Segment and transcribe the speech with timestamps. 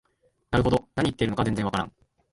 [0.49, 1.93] なるほど、何言ってるのか全然わからん